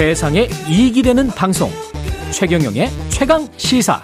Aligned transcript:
세상에 0.00 0.48
이익이 0.66 1.02
되는 1.02 1.26
방송 1.28 1.68
최경영의 2.32 2.88
최강 3.10 3.46
시사 3.58 4.00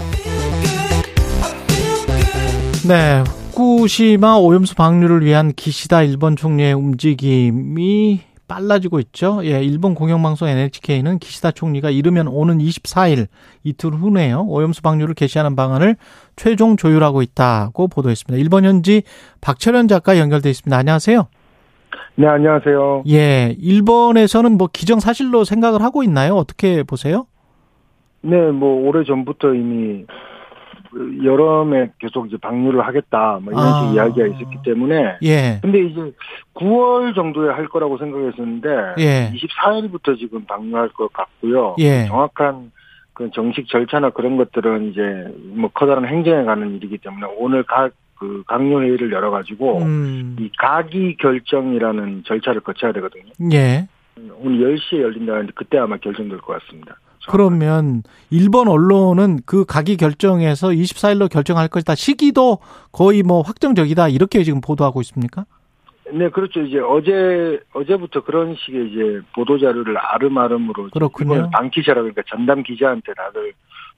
네, 2.87 3.25
후쿠시마 3.54 4.37
오염수 4.37 4.74
방류를 4.74 5.24
위한 5.24 5.54
기시다 5.54 6.03
일본 6.03 6.37
총리의 6.37 6.74
움직임이 6.74 8.21
빨라지고 8.47 9.01
있죠. 9.01 9.40
예, 9.45 9.65
일본 9.65 9.95
공영방송 9.95 10.49
NHK는 10.49 11.19
기시다 11.19 11.51
총리가 11.51 11.88
이르면 11.88 12.28
오는 12.28 12.58
24일 12.58 13.28
이틀 13.65 13.94
후네요. 13.94 14.44
오염수 14.49 14.83
방류를 14.83 15.15
개시하는 15.15 15.56
방안을 15.56 15.97
최종 16.37 16.77
조율하고 16.77 17.23
있다고 17.23 17.88
보도했습니다. 17.88 18.38
일본 18.38 18.66
현지 18.66 19.02
박철현 19.41 19.88
작가 19.88 20.19
연결돼 20.19 20.51
있습니다. 20.51 20.77
안녕하세요. 20.77 21.27
네, 22.19 22.27
안녕하세요. 22.27 23.05
예, 23.09 23.55
일본에서는 23.61 24.57
뭐 24.57 24.69
기정사실로 24.73 25.45
생각을 25.45 25.83
하고 25.83 26.02
있나요? 26.02 26.34
어떻게 26.34 26.83
보세요? 26.83 27.27
네, 28.23 28.51
뭐 28.51 28.88
오래 28.88 29.05
전부터 29.05 29.52
이미 29.52 30.07
여름에 31.23 31.91
계속 31.98 32.27
이제 32.27 32.38
방류를 32.38 32.87
하겠다 32.87 33.38
뭐 33.43 33.52
이런 33.52 33.62
아. 33.62 33.80
식 33.83 33.95
이야기가 33.95 34.27
있었기 34.29 34.59
때문에 34.65 35.19
예, 35.23 35.59
근데 35.60 35.80
이제 35.80 36.01
9월 36.55 37.15
정도에 37.15 37.52
할 37.52 37.69
거라고 37.69 37.98
생각했었는데 37.98 38.69
예. 38.98 39.30
24일부터 39.35 40.19
지금 40.19 40.46
방류할 40.46 40.88
것 40.91 41.12
같고요. 41.12 41.77
예. 41.79 42.07
정확한 42.07 42.73
그 43.12 43.30
정식 43.35 43.69
절차나 43.69 44.10
그런 44.10 44.38
것들은 44.38 44.91
이제 44.91 45.02
뭐 45.55 45.71
커다란 45.74 46.07
행정에 46.07 46.45
가는 46.45 46.77
일이기 46.77 46.96
때문에 46.98 47.27
오늘 47.38 47.62
각 47.65 47.93
그 48.19 48.43
강요 48.47 48.83
회의를 48.83 49.12
열어 49.12 49.30
가지고 49.30 49.79
음, 49.79 50.37
이 50.38 50.51
가기 50.59 51.16
결정이라는 51.19 52.24
절차를 52.27 52.62
거쳐야 52.62 52.93
되거든요. 52.93 53.24
예. 53.52 53.88
오늘 54.41 54.77
10시에 54.77 55.02
열린다는데 55.02 55.52
그때 55.54 55.79
아마 55.79 55.96
결정될 55.99 56.38
것 56.38 56.60
같습니다. 56.60 56.96
그러면 57.29 58.02
일본 58.30 58.68
언론은 58.68 59.41
그 59.46 59.65
가기 59.65 59.96
결정에서 59.96 60.68
24일로 60.68 61.30
결정할 61.30 61.68
것이다. 61.68 61.95
시기도 61.95 62.59
거의 62.93 63.23
뭐 63.23 63.43
확정적이다. 63.43 64.08
이렇게 64.08 64.42
지금 64.44 64.60
보도하고 64.60 65.00
있습니까? 65.02 65.44
네, 66.12 66.30
그렇죠. 66.30 66.60
이제 66.60 66.78
어제 66.78 67.60
어제부터 67.72 68.22
그런 68.22 68.54
식의 68.54 68.91
이제 68.91 69.20
보도 69.34 69.58
자료를 69.58 69.96
아름아름으로 69.98 70.91
그렇군요. 70.91 71.50
방기자라 71.50 72.02
그러니까 72.02 72.22
전담 72.28 72.62
기자한테 72.62 73.12
다들 73.14 73.52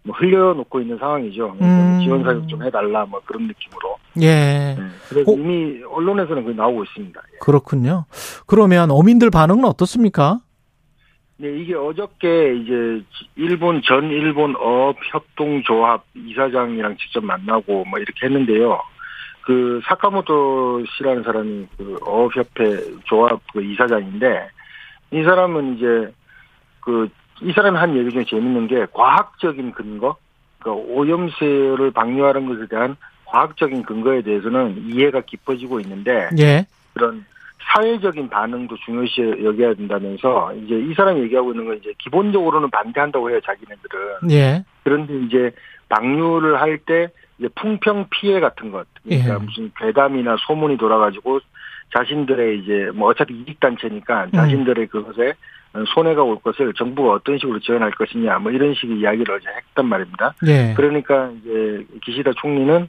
뭐 0.04 0.16
흘려놓고 0.16 0.80
있는 0.80 0.96
상황이죠. 0.98 1.52
그러니까 1.54 1.66
음. 1.66 1.90
뭐 1.96 2.00
지원 2.04 2.24
사격 2.24 2.48
좀 2.48 2.62
해달라 2.62 3.04
뭐 3.06 3.20
그런 3.24 3.46
느낌으로. 3.46 3.96
예. 4.20 4.74
네. 4.76 4.76
그래서 5.08 5.30
호- 5.30 5.36
이미 5.38 5.82
언론에서는 5.84 6.44
그게 6.44 6.56
나오고 6.56 6.84
있습니다. 6.84 7.20
예. 7.34 7.38
그렇군요. 7.40 8.04
그러면 8.46 8.90
어민들 8.90 9.30
반응은 9.30 9.64
어떻습니까? 9.64 10.38
네, 11.40 11.48
이게 11.56 11.74
어저께 11.74 12.56
이제 12.56 13.04
일본 13.36 13.80
전 13.82 14.10
일본 14.10 14.56
어업 14.56 14.96
협동조합 15.12 16.04
이사장이랑 16.16 16.96
직접 16.96 17.24
만나고 17.24 17.84
뭐 17.84 17.98
이렇게 18.00 18.26
했는데요. 18.26 18.80
그 19.44 19.80
사카모토 19.86 20.84
씨라는 20.96 21.22
사람이 21.22 21.66
그 21.76 21.96
어업협회 22.04 23.02
조합 23.04 23.40
그 23.52 23.62
이사장인데 23.62 24.48
이 25.12 25.22
사람은 25.22 25.76
이제 25.76 26.12
그 26.80 27.08
이 27.42 27.52
사람이 27.52 27.76
한 27.78 27.96
얘기 27.96 28.10
중에 28.10 28.24
재밌는 28.24 28.66
게 28.66 28.86
과학적인 28.92 29.72
근거, 29.72 30.16
그러니까 30.58 30.92
오염수를 30.92 31.90
방류하는 31.92 32.46
것에 32.46 32.66
대한 32.68 32.96
과학적인 33.26 33.82
근거에 33.82 34.22
대해서는 34.22 34.84
이해가 34.86 35.22
깊어지고 35.22 35.80
있는데 35.80 36.28
예. 36.38 36.66
그런 36.94 37.24
사회적인 37.60 38.30
반응도 38.30 38.76
중요시 38.84 39.42
여겨야 39.44 39.74
된다면서 39.74 40.54
이제 40.54 40.74
이 40.78 40.94
사람이 40.94 41.20
얘기하고 41.22 41.52
있는 41.52 41.66
건 41.66 41.76
이제 41.76 41.92
기본적으로는 41.98 42.70
반대한다고 42.70 43.30
해요 43.30 43.40
자기네들은 43.44 44.30
예. 44.30 44.64
그런데 44.82 45.14
이제 45.26 45.50
방류를 45.90 46.60
할 46.60 46.78
때 46.78 47.08
이제 47.38 47.48
풍평 47.54 48.06
피해 48.10 48.40
같은 48.40 48.72
것 48.72 48.86
그러니까 49.04 49.34
예. 49.34 49.38
무슨 49.38 49.70
괴담이나 49.76 50.36
소문이 50.46 50.78
돌아가지고 50.78 51.40
자신들의 51.94 52.60
이제 52.60 52.90
뭐 52.94 53.10
어차피 53.10 53.34
이익 53.34 53.60
단체니까 53.60 54.24
음. 54.24 54.30
자신들의 54.32 54.86
그것에 54.88 55.34
손해가 55.94 56.22
올 56.22 56.38
것을 56.40 56.72
정부가 56.74 57.14
어떤 57.14 57.38
식으로 57.38 57.60
지원할 57.60 57.90
것이냐 57.92 58.38
뭐 58.38 58.50
이런 58.50 58.74
식의 58.74 58.98
이야기를 58.98 59.34
어제 59.34 59.46
했단 59.48 59.86
말입니다. 59.86 60.34
예. 60.46 60.74
그러니까 60.74 61.30
이제 61.40 61.86
기시다 62.04 62.32
총리는 62.36 62.88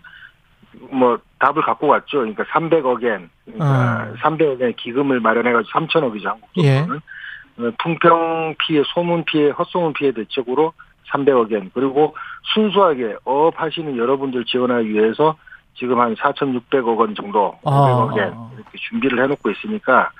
뭐 0.92 1.20
답을 1.40 1.62
갖고 1.64 1.88
왔죠. 1.88 2.20
그러니까 2.20 2.44
300억엔, 2.46 3.30
그러니까 3.46 4.12
어. 4.12 4.14
300억엔 4.22 4.76
기금을 4.78 5.20
마련해가지고 5.20 5.80
3천억이죠 5.80 6.26
한국 6.26 6.50
예. 6.58 6.82
돈은. 6.82 7.00
어, 7.60 7.72
풍평 7.84 8.56
피해, 8.60 8.84
소문 8.94 9.26
피해, 9.26 9.50
헛소문 9.50 9.94
피해 9.94 10.12
대책으로 10.12 10.74
300억엔 11.12 11.72
그리고 11.74 12.16
순수하게 12.54 13.18
어업하시는 13.26 13.98
여러분들 13.98 14.46
지원하기 14.46 14.90
위해서 14.90 15.36
지금 15.76 16.00
한 16.00 16.16
4,600억 16.16 16.98
원 16.98 17.16
정도, 17.16 17.58
아. 17.66 17.72
500억엔 17.72 18.54
이렇게 18.56 18.78
준비를 18.90 19.24
해놓고 19.24 19.50
있으니까 19.52 20.12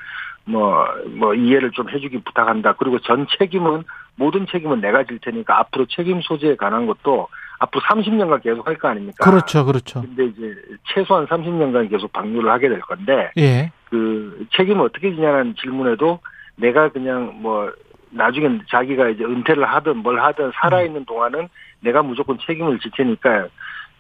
뭐, 0.50 0.86
뭐, 1.16 1.34
이해를 1.36 1.72
좀 1.72 1.90
해주기 1.90 2.22
부탁한다. 2.24 2.74
그리고 2.74 3.00
전 3.00 3.28
책임은, 3.38 3.84
모든 4.16 4.48
책임은 4.48 4.82
내가 4.82 5.04
질 5.04 5.20
테니까 5.20 5.60
앞으로 5.60 5.86
책임 5.86 6.22
소재에 6.22 6.56
관한 6.56 6.88
것도 6.88 7.28
앞으로 7.60 7.82
30년간 7.84 8.42
계속 8.42 8.68
할 8.68 8.78
거 8.78 8.88
아닙니까? 8.88 9.30
그렇죠. 9.30 9.66
그렇죠. 9.66 10.02
근데 10.02 10.26
이제 10.26 10.56
최소한 10.94 11.28
30년간 11.28 11.90
계속 11.90 12.12
방류를 12.14 12.50
하게 12.50 12.70
될 12.70 12.80
건데, 12.82 13.32
예. 13.38 13.72
그 13.90 14.48
책임을 14.56 14.86
어떻게 14.86 15.14
지냐는 15.14 15.56
질문에도 15.56 16.20
내가 16.56 16.90
그냥 16.90 17.34
뭐, 17.42 17.72
나중에 18.12 18.60
자기가 18.70 19.10
이제 19.10 19.24
은퇴를 19.24 19.64
하든 19.66 19.98
뭘 19.98 20.20
하든 20.20 20.52
살아있는 20.56 21.06
동안은 21.06 21.48
내가 21.82 22.02
무조건 22.02 22.40
책임을 22.40 22.80
질 22.80 22.92
테니까 22.98 23.48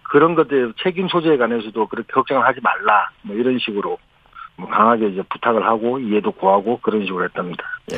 그런 0.01 0.33
것들 0.33 0.73
책임 0.81 1.07
소재에 1.07 1.37
관해서도 1.37 1.85
그렇게 1.87 2.11
걱정을 2.11 2.43
하지 2.43 2.59
말라. 2.63 3.09
뭐 3.21 3.35
이런 3.35 3.59
식으로 3.59 3.89
뭐 3.89 3.97
강하게 4.67 5.09
이제 5.09 5.21
부탁을 5.29 5.65
하고 5.65 5.99
이해도 5.99 6.31
구하고 6.31 6.79
그런 6.81 7.05
식으로 7.05 7.23
했답니다. 7.25 7.63
예. 7.93 7.97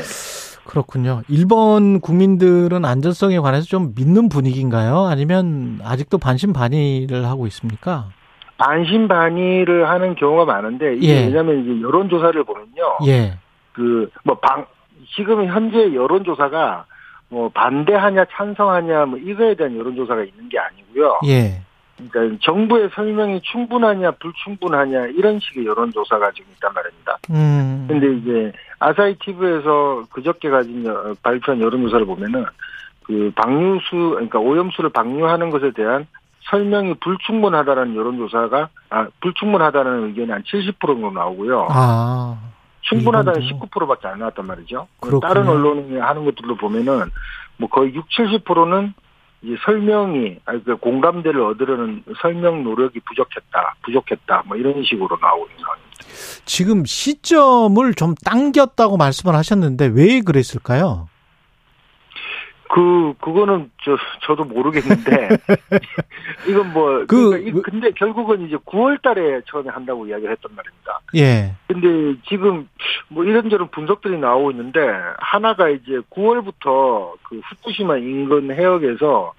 그렇군요. 0.66 1.22
일본 1.28 2.00
국민들은 2.00 2.86
안전성에 2.86 3.40
관해서 3.40 3.66
좀 3.66 3.94
믿는 3.96 4.30
분위기인가요? 4.30 5.06
아니면 5.06 5.80
아직도 5.84 6.18
반신반의를 6.18 7.26
하고 7.26 7.48
있습니까? 7.48 8.10
반신반의를 8.58 9.90
하는 9.90 10.16
경우가 10.16 10.46
많은데 10.46 10.96
이게 10.98 11.08
예. 11.08 11.26
왜냐하면 11.26 11.64
이제 11.64 11.82
여론 11.82 12.10
조사를 12.10 12.44
보면요. 12.44 12.98
예. 13.08 13.38
그뭐방 13.74 14.68
지금 15.16 15.48
현재 15.48 15.94
여론 15.96 16.24
조사가 16.24 16.86
뭐 17.30 17.50
반대하냐 17.50 18.26
찬성하냐 18.32 19.06
뭐 19.06 19.18
이거에 19.18 19.56
대한 19.56 19.78
여론 19.78 19.96
조사가 19.96 20.24
있는 20.24 20.48
게 20.50 20.60
아니고요. 20.60 21.20
예. 21.26 21.62
그러니까 22.10 22.38
정부의 22.42 22.90
설명이 22.94 23.42
충분하냐 23.44 24.12
불충분하냐 24.12 25.08
이런 25.08 25.40
식의 25.40 25.66
여론조사가 25.66 26.32
지금 26.32 26.52
있단 26.54 26.72
말입니다. 26.74 27.18
음. 27.32 27.86
근데 27.88 28.14
이제 28.18 28.52
아사히 28.80 29.16
TV에서 29.20 30.04
그저께 30.12 30.50
가진 30.50 30.86
여- 30.86 31.14
발표한 31.22 31.62
여론조사를 31.62 32.06
보면은 32.06 32.46
그 33.04 33.32
방류수 33.36 33.90
그러니까 34.12 34.40
오염수를 34.40 34.90
방류하는 34.92 35.50
것에 35.50 35.72
대한 35.72 36.08
설명이 36.50 36.96
불충분하다는 36.96 37.96
여론조사가 37.96 38.70
아 38.90 39.08
불충분하다는 39.22 40.06
의견이 40.10 40.32
한 40.32 40.44
70%로 40.44 41.12
나오고요. 41.12 41.68
아. 41.70 42.38
충분하다는 42.82 43.42
이건도. 43.44 43.68
19%밖에 43.68 44.08
안 44.08 44.20
나왔단 44.20 44.46
말이죠. 44.48 44.88
그렇군요. 45.00 45.20
다른 45.20 45.48
언론이 45.48 45.98
하는 46.00 46.26
것들로 46.26 46.56
보면은 46.56 47.04
뭐 47.58 47.70
거의 47.70 47.94
6, 47.94 48.08
70%는 48.10 48.94
이제 49.44 49.56
설명이 49.66 50.38
아니 50.46 50.64
그 50.64 50.78
공감대를 50.78 51.42
얻으려는 51.42 52.04
설명 52.22 52.64
노력이 52.64 53.00
부족했다, 53.00 53.76
부족했다, 53.84 54.44
뭐 54.48 54.56
이런 54.56 54.84
식으로 54.84 55.18
나오고 55.20 55.48
있는 55.48 55.60
상황입니다. 55.60 55.92
지금 56.46 56.86
시점을 56.86 57.94
좀 57.96 58.16
당겼다고 58.16 58.98
말씀을 58.98 59.36
하셨는데 59.36 59.92
왜 59.94 60.22
그랬을까요? 60.22 61.08
그 62.74 63.14
그거는 63.20 63.70
저 63.84 63.98
저도 64.26 64.46
모르겠는데 64.46 65.30
이건 66.48 66.72
뭐 66.72 67.00
그- 67.06 67.30
그러니까 67.30 67.38
이- 67.50 67.62
근데 67.64 67.92
결국은 67.92 68.48
이제 68.48 68.56
9월달에 68.56 69.44
처음에 69.46 69.70
한다고 69.70 70.08
이야기를 70.08 70.32
했단 70.32 70.56
말입니다. 70.56 71.00
예. 71.16 71.54
근데 71.68 72.18
지금 72.30 72.70
뭐 73.10 73.26
이런저런 73.26 73.68
분석들이 73.72 74.18
나오고 74.18 74.52
있는데 74.52 74.80
하나가 75.18 75.68
이제 75.68 76.00
9월부터 76.12 77.14
그 77.24 77.42
후쿠시마 77.44 77.98
인근 77.98 78.52
해역에서 78.56 79.34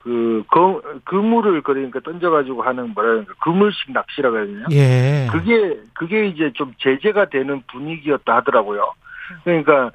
그 0.00 0.42
거, 0.48 0.82
그물을 1.04 1.62
그러니까 1.62 2.00
던져가지고 2.00 2.62
하는 2.62 2.92
뭐라 2.92 3.10
그러까 3.22 3.34
그물식 3.42 3.92
낚시라고 3.92 4.36
해야 4.36 4.46
되냐? 4.46 4.64
예. 4.72 5.28
그게 5.30 5.78
그게 5.94 6.26
이제 6.26 6.50
좀 6.54 6.74
제재가 6.80 7.26
되는 7.26 7.62
분위기였다 7.70 8.34
하더라고요. 8.36 8.92
그러니까 9.44 9.92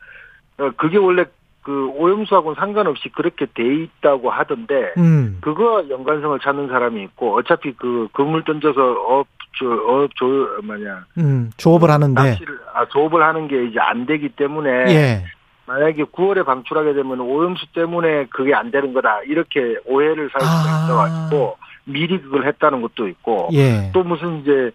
어, 0.57 0.71
그게 0.77 0.97
원래 0.97 1.25
그 1.69 1.91
오염수하고는 1.97 2.55
상관없이 2.55 3.09
그렇게 3.09 3.45
돼 3.45 3.63
있다고 3.63 4.31
하던데 4.31 4.91
음. 4.97 5.37
그거 5.39 5.85
연관성을 5.87 6.39
찾는 6.39 6.67
사람이 6.67 7.03
있고 7.03 7.35
어차피 7.35 7.73
그 7.73 8.07
그물 8.11 8.43
던져서 8.43 8.81
업저업조 8.81 10.63
뭐냐 10.63 11.05
음. 11.19 11.51
조업을 11.57 11.91
하는데. 11.91 12.19
낚시를 12.19 12.59
아 12.73 12.87
조업을 12.87 13.21
하는 13.21 13.47
게 13.47 13.65
이제 13.65 13.79
안 13.79 14.07
되기 14.07 14.29
때문에 14.29 14.69
예. 14.91 15.23
만약에 15.67 16.05
9월에 16.05 16.43
방출하게 16.43 16.93
되면 16.93 17.19
오염수 17.19 17.67
때문에 17.75 18.25
그게 18.31 18.55
안 18.55 18.71
되는 18.71 18.91
거다 18.91 19.21
이렇게 19.27 19.77
오해를 19.85 20.31
살 20.31 20.41
수가 20.41 20.71
아. 20.71 20.85
있어가지고 20.85 21.57
미리 21.83 22.19
그걸 22.19 22.47
했다는 22.47 22.81
것도 22.81 23.07
있고 23.09 23.49
예. 23.53 23.91
또 23.93 24.01
무슨 24.01 24.41
이제 24.41 24.71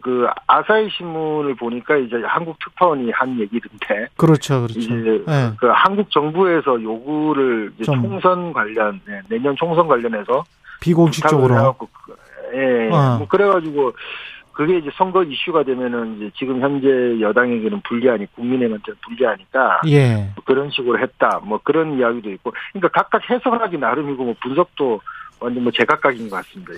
그 0.00 0.26
아사히 0.48 0.88
신문을 0.90 1.54
보니까 1.54 1.96
이제 1.96 2.16
한국 2.24 2.58
특파원이 2.58 3.10
한 3.12 3.38
얘기인데 3.38 4.08
그렇죠, 4.16 4.62
그렇죠. 4.62 4.80
이제 4.80 5.24
예. 5.28 5.52
그 5.58 5.68
한국 5.68 6.10
정부에서 6.10 6.82
요구를 6.82 7.72
이제 7.76 7.84
좀. 7.84 8.02
총선 8.02 8.52
관련 8.52 9.00
네, 9.06 9.20
내년 9.28 9.54
총선 9.56 9.86
관련해서 9.86 10.42
비공식적으로. 10.80 11.54
해갖고 11.54 11.88
그- 12.04 12.16
예, 12.54 12.90
어. 12.90 13.18
뭐 13.18 13.28
그래가지고 13.28 13.92
그게 14.52 14.76
이제 14.78 14.90
선거 14.94 15.22
이슈가 15.22 15.62
되면은 15.62 16.16
이제 16.16 16.30
지금 16.36 16.60
현재 16.60 17.20
여당에게는 17.20 17.80
불리하니 17.82 18.26
국민의한테는 18.34 18.98
불리하니까 19.06 19.80
예. 19.86 20.30
그런 20.44 20.70
식으로 20.70 20.98
했다 20.98 21.40
뭐 21.44 21.58
그런 21.62 21.98
이야기도 21.98 22.30
있고 22.32 22.52
그러니까 22.72 22.88
각각 23.00 23.30
해석하기 23.30 23.78
나름이고 23.78 24.24
뭐 24.24 24.34
분석도 24.42 25.00
완전 25.42 25.62
뭐 25.64 25.72
제각각인 25.72 26.30
것 26.30 26.36
같습니다. 26.36 26.72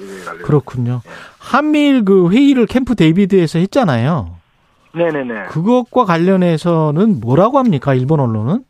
그렇군요. 0.44 1.00
네. 1.04 1.10
한미일 1.38 2.04
그 2.04 2.30
회의를 2.30 2.66
캠프 2.66 2.94
데이비드에서 2.94 3.58
했잖아요. 3.58 4.36
네네네. 4.92 5.46
그것과 5.46 6.04
관련해서는 6.04 7.20
뭐라고 7.20 7.58
합니까? 7.58 7.94
일본 7.94 8.20
언론은? 8.20 8.64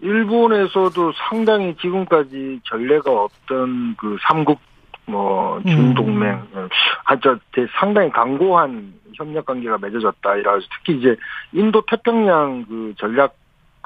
일본에서도 0.00 1.12
상당히 1.28 1.74
지금까지 1.80 2.60
전례가 2.64 3.10
없던 3.10 3.96
그 3.96 4.16
삼국 4.28 4.60
뭐 5.06 5.58
음. 5.58 5.64
준동맹 5.64 6.46
아저 7.04 7.38
상당히 7.80 8.10
강고한 8.10 8.92
협력 9.14 9.46
관계가 9.46 9.78
맺어졌다 9.78 10.36
이라 10.36 10.58
특히 10.76 10.98
이제 10.98 11.16
인도 11.52 11.82
태평양 11.86 12.66
그 12.68 12.94
전략 12.98 13.34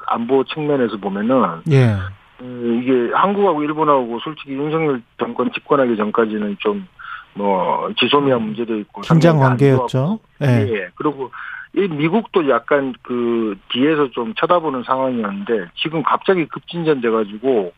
안보 0.06 0.44
측면에서 0.44 0.96
보면은 0.96 1.62
예. 1.70 1.96
음, 2.40 2.80
이게 2.82 3.14
한국하고 3.14 3.62
일본하고 3.62 4.18
솔직히 4.20 4.52
윤석열 4.52 5.02
정권 5.18 5.52
집권하기 5.52 5.96
전까지는 5.96 6.56
좀 6.58 6.86
뭐 7.34 7.90
지소미아 7.98 8.38
문제도 8.38 8.76
있고 8.78 9.00
긴장 9.02 9.38
관계였죠. 9.38 10.18
예. 10.42 10.46
예. 10.46 10.88
그리고 10.94 11.30
이 11.74 11.88
미국도 11.88 12.48
약간 12.50 12.94
그 13.02 13.56
뒤에서 13.70 14.10
좀 14.10 14.34
쳐다보는 14.34 14.82
상황이었는데 14.82 15.70
지금 15.76 16.02
갑자기 16.02 16.46
급진전돼 16.46 17.10
가지고 17.10 17.72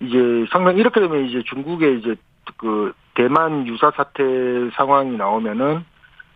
이제 0.00 0.18
상당히 0.50 0.78
이렇게 0.78 1.00
되면 1.00 1.24
이제 1.26 1.42
중국의 1.44 1.98
이제 1.98 2.14
그 2.56 2.92
대만 3.14 3.66
유사 3.66 3.90
사태 3.90 4.22
상황이 4.74 5.16
나오면은 5.16 5.84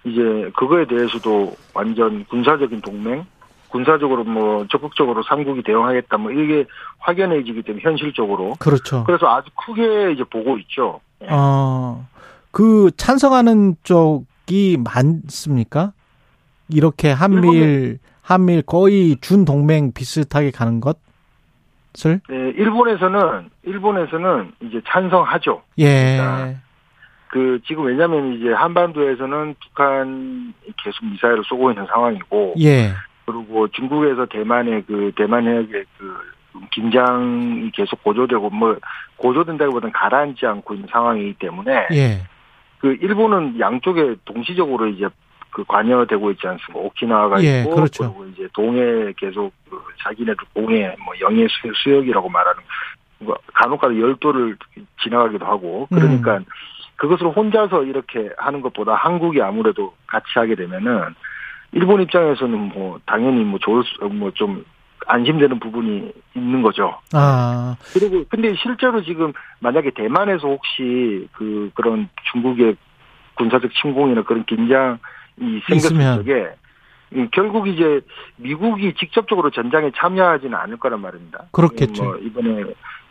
이제 0.04 0.50
그거에 0.56 0.86
대해서도 0.86 1.54
완전 1.74 2.24
군사적인 2.24 2.80
동맹 2.80 3.24
군사적으로 3.68 4.24
뭐 4.24 4.66
적극적으로 4.70 5.22
삼국이 5.22 5.62
대응하겠다 5.62 6.16
뭐 6.18 6.30
이게 6.30 6.66
확연해지기 6.98 7.62
때문에 7.62 7.82
현실적으로 7.82 8.54
그렇죠. 8.58 9.04
그래서 9.04 9.26
아주 9.28 9.50
크게 9.54 10.12
이제 10.12 10.24
보고 10.24 10.58
있죠. 10.58 11.00
예. 11.22 11.26
어, 11.30 12.06
그 12.50 12.90
찬성하는 12.96 13.76
쪽이 13.82 14.78
많습니까? 14.82 15.92
이렇게 16.68 17.10
한미일, 17.10 17.98
한미일 18.22 18.62
거의 18.62 19.16
준 19.20 19.44
동맹 19.44 19.92
비슷하게 19.92 20.50
가는 20.50 20.80
것을? 20.80 22.20
네, 22.28 22.36
일본에서는 22.56 23.50
일본에서는 23.64 24.52
이제 24.62 24.80
찬성하죠. 24.86 25.62
예. 25.78 26.18
그 27.28 27.60
지금 27.66 27.84
왜냐하면 27.84 28.34
이제 28.34 28.52
한반도에서는 28.52 29.54
북한이 29.62 30.52
계속 30.82 31.04
미사일을 31.04 31.44
쏘고 31.44 31.70
있는 31.70 31.86
상황이고 31.86 32.54
예. 32.60 32.92
그리고 33.28 33.68
중국에서 33.68 34.24
대만의 34.24 34.84
그 34.86 35.12
대만 35.14 35.46
해역의 35.46 35.84
그 35.98 36.16
긴장이 36.72 37.70
계속 37.72 38.02
고조되고 38.02 38.48
뭐 38.50 38.76
고조된다기보다는 39.16 39.92
가라앉지 39.92 40.46
않고 40.46 40.74
있는 40.74 40.88
상황이기 40.90 41.34
때문에 41.34 41.88
예. 41.92 42.22
그 42.78 42.96
일본은 43.02 43.60
양쪽에 43.60 44.16
동시적으로 44.24 44.86
이제 44.86 45.06
그 45.50 45.62
관여되고 45.64 46.30
있지 46.32 46.46
않습니까? 46.46 46.78
오키나와가 46.86 47.42
예, 47.44 47.60
있고 47.60 47.74
그렇죠. 47.74 48.14
그리고 48.14 48.26
이제 48.32 48.48
동해 48.54 49.12
계속 49.18 49.52
그 49.68 49.78
자기네들 50.02 50.36
동해 50.54 50.96
뭐 51.04 51.14
영해 51.20 51.46
수- 51.48 51.72
수역이라고 51.82 52.28
말하는 52.30 52.62
뭐 53.18 53.36
간혹가다 53.52 53.98
열도를 53.98 54.56
지나가기도 55.02 55.44
하고 55.44 55.86
음. 55.92 55.98
그러니까 55.98 56.40
그것을 56.96 57.26
혼자서 57.28 57.84
이렇게 57.84 58.30
하는 58.38 58.62
것보다 58.62 58.94
한국이 58.94 59.42
아무래도 59.42 59.94
같이 60.06 60.26
하게 60.34 60.54
되면은 60.54 61.14
일본 61.72 62.02
입장에서는 62.02 62.58
뭐 62.74 62.98
당연히 63.04 63.44
뭐 63.44 63.58
좋을 63.58 63.82
뭐좀 64.10 64.64
안심되는 65.06 65.58
부분이 65.58 66.12
있는 66.34 66.62
거죠. 66.62 66.98
아, 67.12 67.76
그리고 67.92 68.24
근데 68.28 68.54
실제로 68.56 69.02
지금 69.02 69.32
만약에 69.60 69.90
대만에서 69.90 70.48
혹시 70.48 71.28
그 71.32 71.70
그런 71.74 72.08
중국의 72.32 72.76
군사적 73.36 73.70
침공이나 73.74 74.22
그런 74.22 74.44
긴장이 74.44 75.60
생겼을. 75.66 75.98
적에 76.16 76.48
이 77.14 77.26
결국 77.32 77.68
이제 77.68 78.00
미국이 78.36 78.92
직접적으로 78.94 79.50
전장에 79.50 79.90
참여하지는 79.96 80.54
않을 80.54 80.76
거란 80.76 81.00
말입니다. 81.00 81.44
그렇겠죠. 81.52 82.04
뭐 82.04 82.16
이번에 82.16 82.64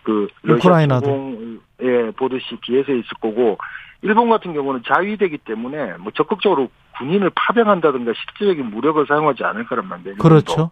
그 0.04 0.28
러시아. 0.44 0.86
침공에 0.86 2.12
보듯이 2.16 2.58
뒤에서 2.62 2.92
있을 2.92 3.08
거고 3.20 3.58
일본 4.04 4.30
같은 4.30 4.54
경우는 4.54 4.84
자위되기 4.86 5.40
때문에 5.40 5.98
뭐 5.98 6.12
적극적으로 6.14 6.70
군인을 7.00 7.32
파병한다든가 7.36 8.14
실질적인 8.14 8.72
무력을 8.72 9.06
사용하지 9.08 9.44
않을 9.44 9.66
거란 9.68 9.88
말이에요. 9.88 10.18
그렇죠. 10.18 10.72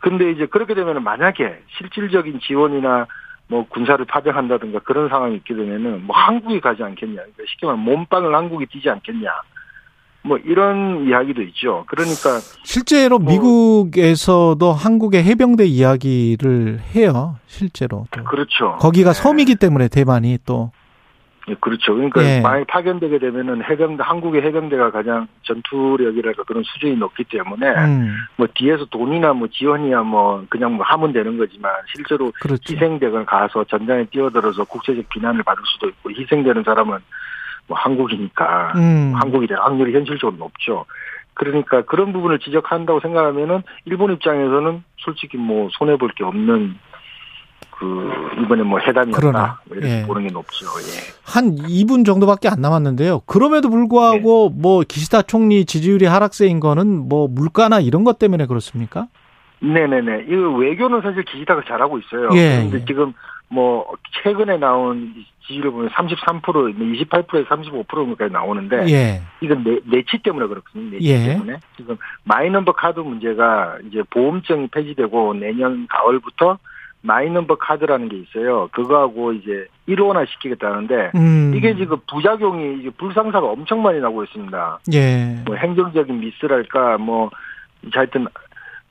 근데 0.00 0.30
이제 0.30 0.46
그렇게 0.46 0.74
되면 0.74 1.02
만약에 1.02 1.62
실질적인 1.78 2.40
지원이나 2.40 3.06
뭐 3.48 3.66
군사를 3.68 4.04
파병한다든가 4.04 4.80
그런 4.80 5.08
상황이 5.08 5.36
있게 5.36 5.54
되면은 5.54 6.06
뭐 6.06 6.14
한국이 6.16 6.60
가지 6.60 6.82
않겠냐. 6.82 7.14
그러니까 7.14 7.42
쉽게 7.48 7.66
말하면 7.66 7.84
몸빵을 7.84 8.34
한국이 8.34 8.66
뛰지 8.66 8.88
않겠냐. 8.90 9.30
뭐 10.22 10.36
이런 10.38 11.06
이야기도 11.08 11.42
있죠. 11.42 11.84
그러니까 11.88 12.38
실제로 12.64 13.18
뭐- 13.18 13.32
미국에서도 13.32 14.72
한국의 14.72 15.24
해병대 15.24 15.64
이야기를 15.64 16.80
해요. 16.94 17.36
실제로. 17.46 18.06
또. 18.10 18.24
그렇죠. 18.24 18.76
거기가 18.80 19.12
네. 19.12 19.22
섬이기 19.22 19.54
때문에 19.56 19.88
대만이 19.88 20.38
또. 20.44 20.70
예, 21.48 21.54
그렇죠. 21.60 21.94
그러니까 21.94 22.22
예. 22.22 22.40
만약 22.40 22.66
파견되게 22.66 23.18
되면은 23.18 23.62
해병대 23.64 24.02
한국의 24.02 24.42
해병대가 24.42 24.90
가장 24.90 25.26
전투력이랄까 25.42 26.42
그런 26.44 26.62
수준이 26.64 26.96
높기 26.96 27.24
때문에 27.24 27.68
음, 27.68 28.14
뭐 28.36 28.46
뒤에서 28.54 28.84
돈이나 28.86 29.32
뭐 29.32 29.48
지원이야 29.48 30.02
뭐 30.02 30.44
그냥 30.48 30.74
뭐 30.74 30.84
하면 30.84 31.12
되는 31.12 31.38
거지만 31.38 31.72
실제로 31.94 32.32
그렇죠. 32.40 32.72
희생되건 32.74 33.26
가서 33.26 33.64
전장에 33.64 34.04
뛰어들어서 34.06 34.64
국제적 34.64 35.08
비난을 35.08 35.42
받을 35.42 35.62
수도 35.66 35.88
있고 35.88 36.10
희생되는 36.10 36.62
사람은 36.64 36.98
뭐 37.66 37.78
한국이니까 37.78 38.72
음, 38.76 39.12
한국이 39.14 39.46
될 39.46 39.58
확률이 39.58 39.92
현실적으로 39.94 40.36
높죠. 40.38 40.84
그러니까 41.34 41.82
그런 41.82 42.12
부분을 42.12 42.40
지적한다고 42.40 43.00
생각하면은 43.00 43.62
일본 43.84 44.12
입장에서는 44.12 44.82
솔직히 44.98 45.36
뭐 45.36 45.68
손해 45.72 45.96
볼 45.96 46.10
게 46.16 46.24
없는 46.24 46.76
그 47.78 48.10
이번에 48.42 48.62
뭐 48.64 48.78
회담이었다 48.80 49.20
그러네. 49.20 49.38
뭐 49.66 49.76
이렇게 49.76 50.00
예. 50.00 50.06
보는 50.06 50.26
게 50.26 50.32
높죠. 50.32 50.66
예. 50.66 51.14
한 51.24 51.54
2분 51.56 52.04
정도밖에 52.04 52.48
안 52.48 52.60
남았는데요. 52.60 53.20
그럼에도 53.20 53.70
불구하고 53.70 54.52
네. 54.52 54.60
뭐 54.60 54.82
기시다 54.86 55.22
총리 55.22 55.64
지지율이 55.64 56.06
하락세인 56.06 56.58
거는 56.58 57.08
뭐 57.08 57.28
물가나 57.28 57.78
이런 57.80 58.02
것 58.02 58.18
때문에 58.18 58.46
그렇습니까? 58.46 59.06
네네네. 59.60 60.26
이 60.28 60.34
외교는 60.34 61.02
사실 61.02 61.24
기시다가 61.24 61.62
잘하고 61.66 61.98
있어요. 61.98 62.30
예, 62.34 62.58
그런데 62.58 62.80
예. 62.80 62.84
지금 62.84 63.12
뭐 63.48 63.86
최근에 64.22 64.56
나온 64.58 65.14
지지율을 65.46 65.70
보면 65.70 65.88
33%, 65.90 66.42
28%에서 67.08 67.48
35%까지 67.48 68.32
나오는데 68.32 68.88
예. 68.88 69.22
이건 69.40 69.64
내, 69.64 69.78
내치 69.84 70.18
때문에 70.22 70.46
그렇거든요. 70.46 70.90
내치 70.90 71.08
예. 71.08 71.28
때문에 71.28 71.58
지금 71.76 71.96
마이넘버 72.24 72.72
카드 72.72 73.00
문제가 73.00 73.78
이제 73.88 74.02
보험증이 74.10 74.68
폐지되고 74.68 75.34
내년 75.34 75.86
가을부터 75.88 76.58
마이넘버 77.02 77.56
카드라는 77.56 78.08
게 78.08 78.16
있어요. 78.18 78.68
그거하고 78.72 79.32
이제 79.32 79.66
일원화 79.86 80.24
시키겠다는데 80.26 81.12
음. 81.14 81.52
이게 81.54 81.74
지금 81.76 81.98
부작용이 82.10 82.80
이게 82.80 82.90
불상사가 82.90 83.46
엄청 83.46 83.82
많이 83.82 84.00
나고 84.00 84.24
있습니다. 84.24 84.80
예. 84.94 85.42
뭐 85.46 85.54
행정적인 85.56 86.18
미스랄까 86.18 86.98
뭐 86.98 87.30
하여튼 87.92 88.26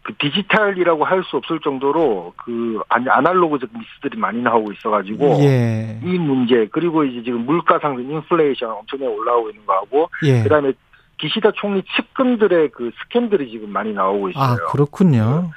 그 0.04 0.14
디지털이라고 0.20 1.04
할 1.04 1.22
수 1.24 1.36
없을 1.36 1.60
정도로 1.60 2.34
그 2.38 2.80
아날로그적 2.88 3.70
미스들이 3.78 4.18
많이 4.18 4.42
나오고 4.42 4.72
있어가지고 4.72 5.40
예. 5.42 6.00
이 6.02 6.18
문제 6.18 6.68
그리고 6.72 7.04
이제 7.04 7.22
지금 7.24 7.46
물가 7.46 7.78
상승 7.80 8.10
인플레이션 8.10 8.70
엄청나게 8.70 9.12
올라오고 9.12 9.50
있는 9.50 9.66
거하고 9.66 10.10
예. 10.24 10.44
그다음에 10.44 10.72
기시다 11.18 11.52
총리 11.56 11.84
측근들의 11.96 12.70
그 12.70 12.92
스캔들이 13.04 13.50
지금 13.52 13.72
많이 13.72 13.92
나오고 13.92 14.30
있어요. 14.30 14.44
아, 14.44 14.56
그렇군요. 14.72 15.52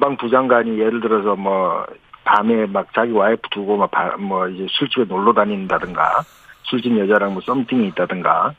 방 0.00 0.16
부 0.16 0.28
장관이 0.30 0.78
예를 0.78 1.00
들어서 1.00 1.36
뭐 1.36 1.84
밤에 2.24 2.66
막 2.66 2.86
자기 2.94 3.12
와이프 3.12 3.48
두고 3.50 3.76
막 3.76 3.90
뭐 4.18 4.48
이제 4.48 4.66
술집에 4.70 5.04
놀러 5.04 5.32
다닌다든가 5.32 6.22
술집 6.64 6.96
여자랑 6.98 7.34
뭐 7.34 7.42
썸띵이 7.42 7.88
있다든가 7.88 8.54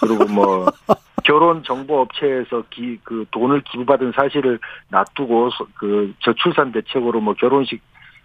그리고 0.00 0.24
뭐 0.32 0.66
결혼 1.24 1.64
정보 1.64 2.00
업체에서 2.02 2.62
기, 2.70 2.98
그 3.02 3.24
돈을 3.32 3.62
기부받은 3.62 4.12
사실을 4.14 4.60
놔두고 4.90 5.50
그 5.74 6.14
저출산 6.20 6.70
대책으로 6.70 7.20
뭐 7.20 7.34
결혼식 7.34 7.82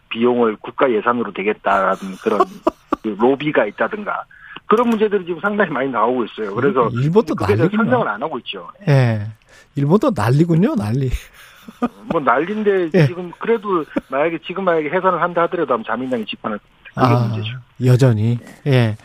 비용을 0.10 0.58
국가 0.58 0.92
예산으로 0.92 1.34
되겠다라는 1.34 1.98
그런 2.22 2.42
그 3.02 3.08
로비가 3.18 3.66
있다든가 3.66 4.26
그런 4.68 4.90
문제들이 4.90 5.26
지금 5.26 5.40
상당히 5.42 5.72
많이 5.72 5.90
나오고 5.90 6.26
있어요. 6.26 6.54
그래서 6.54 6.90
일본도 6.94 7.34
난리군요. 7.40 7.84
상상을 7.84 8.08
안 8.08 8.22
하고 8.22 8.38
있죠. 8.40 8.70
예. 8.88 9.22
일본도 9.76 10.12
난리군요, 10.16 10.76
난리. 10.76 11.10
뭐 12.12 12.22
난리인데 12.22 12.90
예. 12.94 13.08
지금 13.08 13.32
그래도 13.40 13.86
만약에 14.10 14.40
지금 14.46 14.64
만약에 14.66 14.90
해산을 14.90 15.22
한다 15.22 15.44
하더라도 15.44 15.74
아마 15.74 15.84
자민당이 15.86 16.26
집권할 16.26 16.60
그게 16.94 17.06
아, 17.06 17.28
문제죠. 17.28 17.58
여전히. 17.86 18.38
예. 18.68 18.98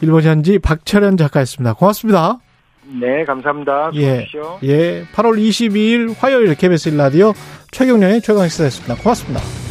일본 0.00 0.22
현지 0.22 0.58
박철현 0.58 1.16
작가였습니다. 1.16 1.74
고맙습니다. 1.74 2.38
네, 3.00 3.24
감사합니다. 3.24 3.90
예. 3.94 4.26
예. 4.62 5.04
8월 5.14 5.38
22일 5.38 6.14
화요일 6.18 6.54
KBS 6.54 6.90
1라디오 6.90 7.34
최경련의 7.70 8.22
최강시사였습니다. 8.22 8.96
고맙습니다. 9.02 9.67